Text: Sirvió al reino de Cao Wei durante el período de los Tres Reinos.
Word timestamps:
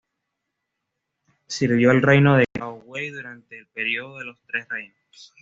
Sirvió 1.45 1.91
al 1.91 2.01
reino 2.01 2.35
de 2.35 2.45
Cao 2.55 2.81
Wei 2.85 3.11
durante 3.11 3.55
el 3.59 3.67
período 3.67 4.17
de 4.17 4.25
los 4.25 4.41
Tres 4.47 4.67
Reinos. 4.67 5.35